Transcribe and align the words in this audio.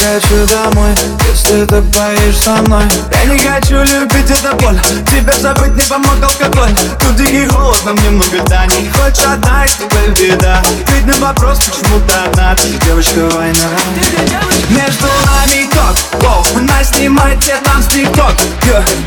хочу 0.00 0.46
домой, 0.46 0.94
если 1.28 1.64
ты 1.66 1.82
поешь 1.82 2.36
со 2.36 2.62
мной. 2.62 2.84
Я 3.12 3.24
не 3.32 3.38
хочу 3.38 3.82
любить 3.82 4.30
это 4.30 4.54
боль 4.56 4.78
Тебя 5.06 5.32
забыть 5.40 5.74
не 5.76 5.82
помог 5.82 6.16
алкоголь. 6.22 6.74
Тут 7.00 7.16
дикий 7.16 7.46
холод, 7.46 7.84
нам 7.84 7.96
немного 7.96 8.38
тани 8.48 8.90
Хочешь 8.90 9.24
одна, 9.24 9.66
и 9.66 9.68
твоя 9.68 10.08
беда. 10.08 10.62
Ведь 10.88 11.06
на 11.06 11.26
вопрос, 11.26 11.58
почему 11.58 12.00
ты 12.06 12.14
одна? 12.14 12.54
Ты 12.54 12.68
девочка 12.86 13.28
война. 13.36 13.68
Между 14.70 15.06
нами 15.26 15.68
ток, 15.70 16.22
воу 16.22 16.44
Она 16.56 16.82
снимает 16.82 17.42
все 17.42 17.56
там 17.64 17.82
с 17.82 17.86
тикток. 17.86 18.34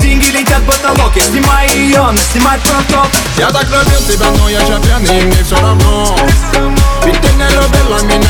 Деньги 0.00 0.26
летят 0.26 0.62
в 0.62 0.66
потолок 0.66 1.12
Я 1.16 1.22
снимаю 1.22 1.70
ее, 1.70 1.98
она 1.98 2.18
снимает 2.32 2.62
проток. 2.62 3.08
Я 3.36 3.50
так 3.50 3.64
любил 3.64 4.00
тебя, 4.08 4.30
но 4.38 4.48
я 4.48 4.60
же 4.60 4.80
пьяный, 4.80 5.24
мне 5.24 5.44
все 5.44 5.56
равно. 5.56 6.16
Ведь 7.04 7.20
ты 7.20 7.28
не 7.34 7.48
любила 7.50 8.00
меня 8.02 8.27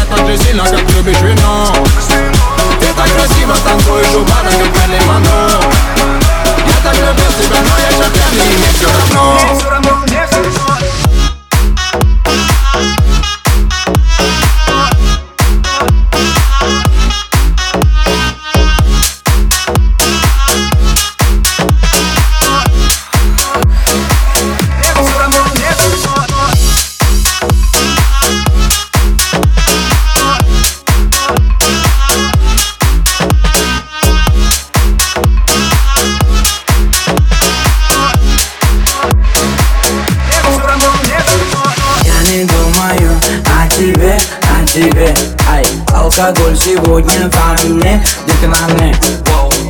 о 44.78 44.90
тебе. 44.90 45.14
Ай, 45.50 45.66
алкоголь 45.92 46.56
сегодня 46.56 47.30
во 47.32 47.68
мне, 47.68 48.04
детка 48.26 48.46
на 48.46 48.74
мне. 48.74 48.94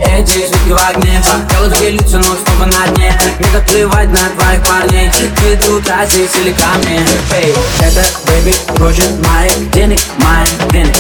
Эти 0.05 0.47
звуки 0.47 0.71
в 0.71 0.89
огне, 0.89 1.23
делают 1.51 1.75
твои 1.75 1.91
лица, 1.93 2.19
но 2.19 2.25
снова 2.25 2.67
на 2.67 2.95
дне. 2.95 3.13
Мне 3.39 3.49
так 3.53 3.67
плевать 3.67 4.11
на 4.11 4.29
твоих 4.37 4.63
парней, 4.63 5.11
ты 5.11 5.57
тут 5.57 5.85
здесь 6.09 6.31
или 6.37 6.53
ко 6.53 6.67
мне 6.83 7.01
Эй, 7.37 7.55
это 7.81 8.05
бэйби 8.27 8.55
хочет 8.79 9.11
моих 9.27 9.71
денег, 9.71 10.01
моих 10.19 10.73
денег. 10.73 10.97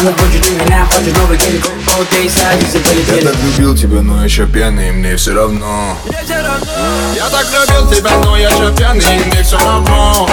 Она 0.00 0.12
хочет 0.12 0.46
и 0.46 0.50
меня, 0.50 0.86
хочет 0.86 1.16
новый 1.18 1.36
денег. 1.38 1.64
Окей, 2.00 2.30
садись 2.30 2.74
и 2.74 2.78
Я 2.78 2.84
полетели 2.84 3.26
так 3.26 3.36
любил 3.44 3.76
тебя, 3.76 4.02
но 4.02 4.18
я 4.18 4.24
еще 4.24 4.46
пьяный, 4.46 4.88
и 4.88 4.92
мне 4.92 5.16
все 5.16 5.34
равно. 5.34 5.96
Я 6.06 7.28
так 7.28 7.46
любил 7.52 7.90
тебя, 7.90 8.10
но 8.24 8.36
я 8.36 8.50
же 8.50 8.74
пьяный, 8.74 9.04
и 9.04 9.24
мне 9.24 9.42
все 9.42 9.58
равно 9.58 10.28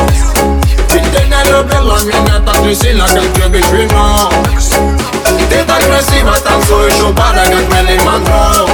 Любила 1.49 1.99
меня 2.03 2.39
так 2.45 2.63
же 2.63 2.75
сильно, 2.75 3.07
как 3.07 3.37
любишь 3.37 3.65
вино 3.71 4.31
Ты 5.49 5.63
так 5.65 5.83
красиво 5.83 6.35
танцуешь 6.43 7.01
у 7.01 7.11
бара, 7.11 7.43
как 7.43 7.67
Мэрилин 7.69 8.03
Монро 8.03 8.69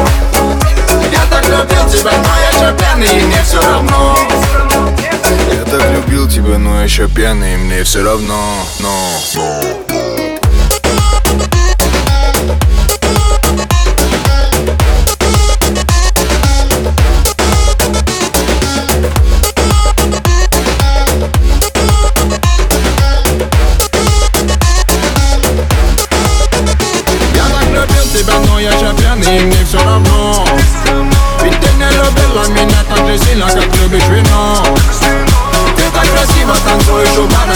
Я 1.10 1.22
так 1.30 1.48
любил 1.48 1.90
тебя, 1.90 2.12
но 2.12 2.30
я 2.42 2.68
же 2.68 2.78
пьяный, 2.78 3.18
и 3.18 3.26
мне 3.26 3.42
все 3.44 3.62
равно 3.62 4.18
Я 5.54 5.64
так 5.72 5.90
любил 5.90 6.28
тебя, 6.28 6.58
но 6.58 6.80
я 6.80 6.84
еще 6.84 7.08
пьяный, 7.08 7.54
и 7.54 7.58
мне 7.58 7.84
все 7.86 8.04
равно, 8.04 8.38
но 8.80 10.05
любил 28.26 28.40
тебя, 28.40 28.40
но 28.48 28.60
я 28.60 28.72
же 28.72 28.94
пьяный, 28.98 29.46
мне 29.46 29.66
все 29.66 29.78
равно 29.78 30.46
Ведь 31.44 31.60
ты 31.60 31.74
не 31.74 31.90
любила 31.92 32.48
меня 32.50 32.84
так 32.90 33.08
же 33.08 33.18
сильно, 33.18 33.46
как 33.46 33.76
любишь 33.78 34.08
вино 34.08 34.64
Ты 35.76 35.84
так 35.94 36.08
красиво 36.10 36.56
танцуешь 36.66 37.18
у 37.18 37.28
бара, 37.28 37.54